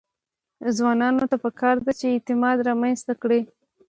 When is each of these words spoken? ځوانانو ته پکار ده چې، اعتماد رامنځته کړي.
ځوانانو 0.77 1.23
ته 1.31 1.37
پکار 1.43 1.75
ده 1.85 1.91
چې، 1.99 2.05
اعتماد 2.15 2.57
رامنځته 2.69 3.13
کړي. 3.21 3.41